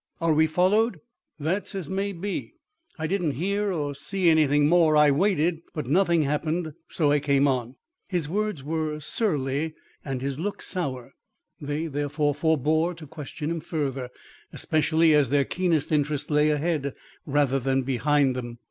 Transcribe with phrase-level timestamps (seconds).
[0.19, 0.99] Are we followed?"
[1.39, 2.55] "That's as may be.
[2.97, 4.97] I didn't hear or see anything more.
[4.97, 7.75] I waited, but nothing happened, so I came on."
[8.07, 11.13] His words were surly and his looks sour;
[11.61, 14.09] they, therefore, forebore to question him further,
[14.51, 16.95] especially as their keenest interest lay ahead,
[17.27, 18.57] rather than behind them.